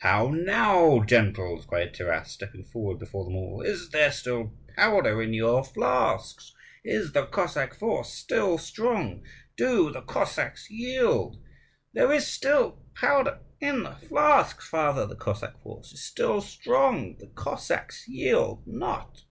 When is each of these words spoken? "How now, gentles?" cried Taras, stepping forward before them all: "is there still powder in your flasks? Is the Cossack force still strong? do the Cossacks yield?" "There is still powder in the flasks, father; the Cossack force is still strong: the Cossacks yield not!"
"How 0.00 0.28
now, 0.28 1.02
gentles?" 1.02 1.64
cried 1.64 1.94
Taras, 1.94 2.30
stepping 2.30 2.64
forward 2.66 2.98
before 2.98 3.24
them 3.24 3.36
all: 3.36 3.62
"is 3.62 3.88
there 3.88 4.12
still 4.12 4.52
powder 4.76 5.22
in 5.22 5.32
your 5.32 5.64
flasks? 5.64 6.54
Is 6.84 7.12
the 7.12 7.24
Cossack 7.24 7.74
force 7.74 8.10
still 8.12 8.58
strong? 8.58 9.24
do 9.56 9.88
the 9.90 10.02
Cossacks 10.02 10.68
yield?" 10.70 11.42
"There 11.94 12.12
is 12.12 12.26
still 12.26 12.82
powder 12.94 13.38
in 13.62 13.82
the 13.84 13.92
flasks, 13.94 14.68
father; 14.68 15.06
the 15.06 15.16
Cossack 15.16 15.58
force 15.62 15.90
is 15.94 16.04
still 16.04 16.42
strong: 16.42 17.16
the 17.16 17.28
Cossacks 17.28 18.06
yield 18.06 18.66
not!" 18.66 19.22